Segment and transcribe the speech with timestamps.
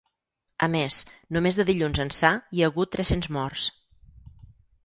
[0.67, 0.95] A més,
[1.37, 3.67] només de dilluns ençà hi ha hagut tres-cents morts.